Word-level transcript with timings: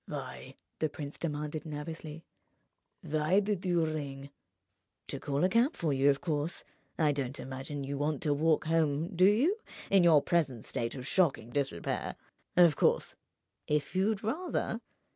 "Why," 0.07 0.55
the 0.79 0.89
prince 0.89 1.19
demanded, 1.19 1.63
nervously—"why 1.63 3.39
did 3.39 3.63
you 3.63 3.85
ring?" 3.85 4.31
"To 5.09 5.19
call 5.19 5.43
a 5.43 5.49
cab 5.49 5.75
for 5.75 5.93
you, 5.93 6.09
of 6.09 6.21
course. 6.21 6.63
I 6.97 7.11
don't 7.11 7.39
imagine 7.39 7.83
you 7.83 7.99
want 7.99 8.23
to 8.23 8.33
walk 8.33 8.65
home—do 8.65 9.25
you?—in 9.25 10.03
your 10.03 10.23
present 10.23 10.65
state 10.65 10.95
of 10.95 11.05
shocking 11.05 11.51
disrepair. 11.51 12.15
Of 12.57 12.75
course, 12.75 13.15
if 13.67 13.95
you'd 13.95 14.23
rather 14.23 14.81